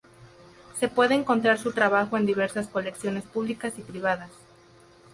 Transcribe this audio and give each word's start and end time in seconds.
Se 0.79 0.87
puede 0.87 1.13
encontrar 1.13 1.59
su 1.59 1.73
trabajo 1.73 2.17
en 2.17 2.25
diversas 2.25 2.67
colecciones 2.67 3.23
públicas 3.23 3.77
y 3.77 3.83
privadas. 3.83 4.31